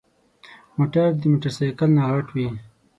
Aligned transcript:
موټر 0.77 1.07
د 1.19 1.23
موټرسايکل 1.31 1.89
نه 1.97 2.03
غټ 2.09 2.27
وي. 2.35 2.47